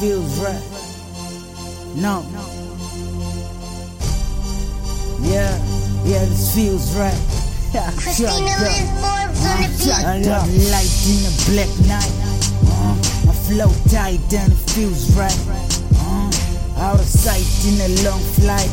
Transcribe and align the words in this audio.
feels 0.00 0.38
right. 0.40 0.60
No. 1.96 2.20
Yeah, 5.24 5.48
yeah, 6.04 6.24
this 6.28 6.54
feels 6.54 6.94
right. 6.96 7.16
Christina 7.96 8.44
Lynn 8.60 8.84
Forbes 9.00 9.40
on 9.48 9.56
the 9.62 9.68
beat. 9.80 10.04
I 10.04 10.20
love 10.20 10.48
light 10.68 10.96
in 11.08 11.18
the 11.24 11.32
black 11.48 11.72
night. 11.88 12.12
Uh, 12.68 12.92
my 13.24 13.32
flow 13.48 13.72
tight 13.88 14.20
and 14.36 14.52
it 14.52 14.62
feels 14.76 15.16
right. 15.16 15.32
Uh, 16.04 16.28
out 16.76 17.00
of 17.00 17.06
sight 17.06 17.48
in 17.64 17.80
a 17.80 17.90
long 18.04 18.20
flight. 18.36 18.68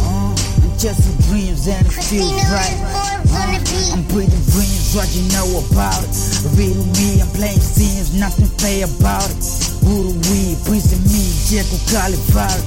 Uh, 0.00 0.32
I'm 0.32 0.72
chasing 0.80 1.20
dreams 1.28 1.68
and 1.68 1.86
it 1.86 1.92
feels 1.92 2.32
right. 2.48 2.72
Lynn 2.72 2.88
Forbes 2.88 3.32
on 3.36 3.52
the 3.52 3.60
Uh. 3.60 3.92
I'm 3.92 4.02
breathing 4.08 4.46
dreams, 4.48 4.96
what 4.96 5.08
you 5.12 5.28
know 5.36 5.60
about 5.68 6.00
it. 6.00 6.16
Real 6.56 6.80
me, 6.96 7.20
I'm 7.20 7.28
playing 7.36 7.60
scenes, 7.60 8.18
nothing 8.18 8.48
fair 8.56 8.86
about 8.88 9.28
it. 9.28 9.71
We? 9.82 10.56
Prison 10.64 11.02
me, 11.10 11.22
Jekyll 11.50 11.82
Calipari. 11.90 12.62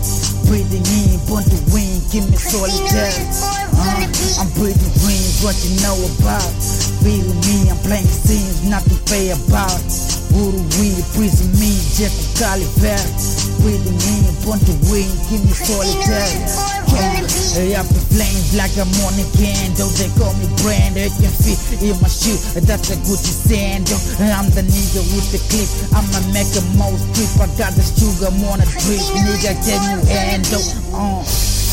Breathing 0.48 0.86
in, 0.86 1.20
born 1.28 1.44
to 1.44 1.58
win, 1.74 2.02
give 2.12 2.30
me 2.30 2.38
solitary. 2.38 3.26
Uh, 3.74 4.42
I'm 4.42 4.50
breathing 4.60 4.94
dreams, 5.00 5.42
what 5.44 5.56
you 5.64 5.80
know 5.82 5.98
about. 6.20 6.54
Real 7.02 7.28
me, 7.48 7.70
I'm 7.72 7.78
playing 7.88 8.06
scenes, 8.06 8.68
nothing 8.68 9.00
fair 9.08 9.36
about 9.36 10.25
it. 10.36 10.38
Who 10.38 10.52
do 10.52 10.62
we? 10.80 10.92
Prison 11.16 11.48
me, 11.60 11.72
Jekyll 11.96 12.28
Calipari. 12.36 13.08
Breathing 13.64 13.96
in, 13.96 14.36
born 14.44 14.60
to 14.60 14.76
win, 14.92 15.08
give 15.32 15.42
me 15.42 15.54
solitary. 15.56 16.44
Hey, 17.56 17.74
up 17.76 17.88
in 17.88 18.04
flames 18.12 18.56
like 18.56 18.76
I'm 18.78 18.92
on 19.08 19.16
a 19.16 19.26
candle. 19.36 19.88
They 19.96 20.12
call 20.20 20.34
me 20.36 20.48
brand, 20.62 20.96
they 20.96 21.10
can 21.10 21.32
fit 21.32 21.60
in 21.82 21.96
my 22.02 22.08
shoe. 22.12 22.36
That's 22.60 22.92
a 22.92 22.98
Gucci 23.08 23.32
sandal. 23.32 23.98
I'm 24.20 24.52
the 24.52 24.62
nigga 24.62 25.02
with 25.16 25.32
the 25.32 25.40
clip. 25.48 25.70
I'ma 25.96 26.20
make 26.36 26.52
a 26.56 26.64
most 26.76 27.08
trip. 27.16 27.32
I 27.40 27.48
got 27.58 27.74
the 27.74 27.84
sugar, 27.84 28.28
I'm 28.28 28.44
on 28.46 28.60
a 28.60 28.68
drip. 28.68 29.02
Nigga, 29.24 29.56
can 29.64 29.80
you 29.88 30.00
handle? 30.06 30.62
Uh, 30.94 31.24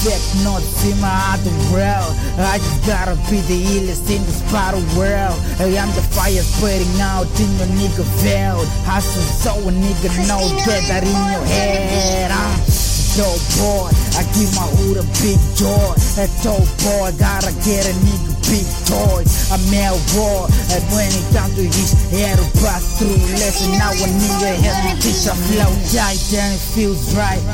Check 0.03 0.19
not 0.43 0.59
in 0.83 0.99
my 0.99 1.15
other 1.39 1.55
world. 1.71 2.11
I 2.39 2.59
just 2.59 2.87
gotta 2.87 3.15
be 3.29 3.41
the 3.45 3.59
illest 3.77 4.09
in 4.09 4.25
this 4.25 4.41
battle 4.51 4.81
world. 4.97 5.37
I'm 5.61 5.93
the 5.93 6.03
fire 6.17 6.41
spreading 6.41 7.01
out 7.01 7.29
in 7.39 7.51
your 7.61 7.69
nigga 7.77 8.05
veil. 8.25 8.65
Hustle 8.89 9.23
so 9.23 9.53
a 9.69 9.73
nigga 9.73 10.09
know 10.29 10.41
get 10.65 10.81
that 10.89 11.05
in 11.05 11.19
your 11.33 11.45
head. 11.45 12.31
Uh. 12.33 12.83
Dope 13.13 13.45
boy, 13.61 13.93
I 14.17 14.25
give 14.33 14.49
my 14.57 14.65
hood 14.81 14.97
a 14.97 15.05
big 15.21 15.37
joy. 15.61 15.93
A 16.17 16.25
dope 16.41 16.65
boy, 16.81 17.13
gotta 17.21 17.53
get 17.61 17.85
a 17.85 17.93
nigga 18.01 18.33
big 18.49 18.65
toys. 18.89 19.53
I'm 19.53 19.61
male 19.69 20.01
raw, 20.17 20.49
and 20.73 20.83
when 20.97 21.13
it 21.13 21.27
comes 21.37 21.53
to 21.61 21.65
his 21.69 21.93
head 22.09 22.41
to 22.41 22.47
pass 22.65 22.97
through. 22.97 23.21
Listen, 23.37 23.77
now 23.77 23.93
a 23.93 24.09
nigga 24.09 24.57
has 24.65 24.77
to 24.89 24.93
teach 25.05 25.29
a 25.29 25.37
flow 25.37 25.73
tight 25.93 26.25
and 26.33 26.57
it 26.57 26.65
feels 26.73 27.15
right. 27.15 27.45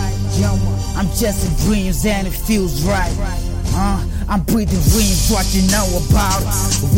I'm 0.94 1.10
chasing 1.10 1.54
dreams 1.66 2.06
and 2.06 2.28
it 2.28 2.32
feels 2.32 2.84
right. 2.84 3.57
Uh, 3.78 4.02
I'm 4.26 4.42
breathing 4.42 4.82
dreams, 4.90 5.30
what 5.30 5.46
you 5.54 5.62
know 5.70 5.86
about. 6.02 6.42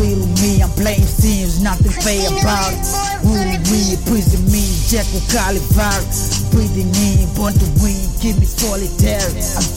Real 0.01 0.17
me, 0.41 0.65
I'm 0.65 0.73
playing 0.73 1.05
scenes, 1.05 1.61
nothing 1.61 1.93
fair 1.93 2.25
about. 2.25 2.73
Who 3.21 3.37
we, 3.69 3.93
prison 4.09 4.41
me, 4.49 4.65
Jekyll 4.89 5.21
Calipari. 5.29 6.01
Breathing 6.49 6.89
in, 6.89 7.29
born 7.37 7.53
to 7.53 7.67
win, 7.85 8.01
give 8.17 8.33
me 8.41 8.49
solitary. 8.49 9.29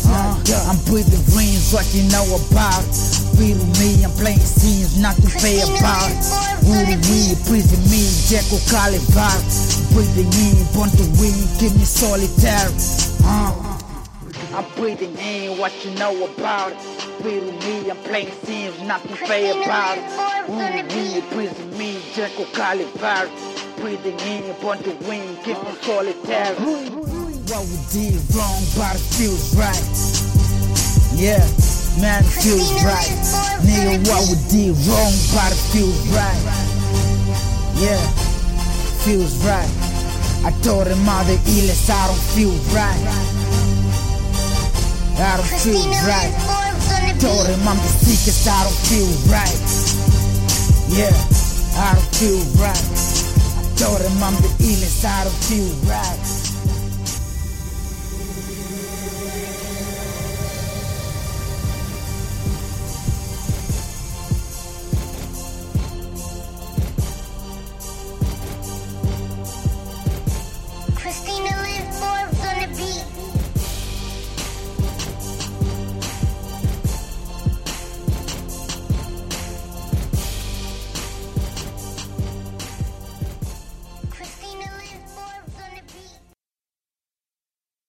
Uh, 0.09 0.41
I'm 0.65 0.81
breathing 0.89 1.21
dreams, 1.29 1.77
what 1.77 1.85
you 1.93 2.09
know 2.09 2.25
about. 2.41 2.89
Real 3.37 3.61
me, 3.77 4.01
I'm 4.01 4.15
playing 4.17 4.41
scenes, 4.41 4.97
nothing 4.97 5.29
fair 5.29 5.61
about. 5.77 6.09
Who 6.65 6.89
we, 6.89 7.37
prison 7.45 7.85
me, 7.93 8.01
Jekyll 8.33 8.65
Calipari. 8.73 9.45
Breathing 9.93 10.33
in, 10.41 10.57
born 10.73 10.89
to 10.89 11.05
win, 11.21 11.37
give 11.61 11.77
me 11.77 11.85
solitary. 11.85 12.73
Uh, 13.29 13.64
I'm 14.55 14.65
breathing 14.77 15.19
in 15.19 15.59
what 15.59 15.73
you 15.85 15.91
know 15.99 16.15
about 16.27 16.71
it. 16.71 17.25
Real 17.25 17.43
me, 17.43 17.91
I'm 17.91 17.97
playing 18.07 18.31
scenes, 18.45 18.81
nothing 18.83 19.17
fair 19.27 19.51
about 19.51 19.99
it. 19.99 20.05
Who 20.47 20.55
we, 20.95 21.21
prison 21.35 21.77
me, 21.77 22.01
Jekyll 22.15 22.45
Calipari. 22.55 23.29
Breathing 23.81 24.17
in, 24.21 24.55
born 24.61 24.79
to 24.85 24.95
win, 25.09 25.35
give 25.43 25.59
me 25.59 25.75
solitary. 25.83 26.55
What 26.55 27.67
we 27.67 27.79
did 27.91 28.15
wrong, 28.31 28.63
but 28.79 28.95
it 28.95 29.03
feels 29.19 29.57
right. 29.59 29.75
Yeah, 31.19 31.43
man, 32.01 32.23
it 32.23 32.31
feels 32.39 32.71
right. 32.87 33.11
Nigga, 33.67 34.07
what 34.07 34.23
we 34.31 34.39
did 34.55 34.77
wrong, 34.87 35.15
but 35.35 35.51
it 35.51 35.63
feels 35.75 35.99
right. 36.15 36.43
Yeah, 37.83 37.99
feels 39.03 39.35
right. 39.45 39.69
I 40.47 40.53
told 40.63 40.87
him 40.87 41.09
all 41.09 41.25
the 41.25 41.35
illest, 41.43 41.91
I 41.91 42.07
don't 42.07 42.23
feel 42.37 42.55
right. 42.73 43.44
I 45.17 45.37
don't 45.37 45.47
feel 45.47 45.79
Christina 45.79 45.91
Lynn 45.91 46.07
right. 46.07 47.21
Told 47.21 47.47
him 47.47 47.69
I'm 47.69 47.77
the 47.77 47.93
sickest, 48.03 48.49
I 48.49 48.65
don't 48.65 48.81
feel 48.91 49.11
right. 49.31 49.61
Yeah, 50.91 51.15
I 51.79 51.95
don't 51.95 52.11
feel 52.17 52.43
right. 52.61 52.85
I 53.57 53.63
told 53.77 54.01
him 54.01 54.23
I'm 54.23 54.35
the 54.43 54.49
illest, 54.59 55.05
I 55.05 55.25
don't 55.25 55.33
feel 55.47 55.71
right. 55.89 56.44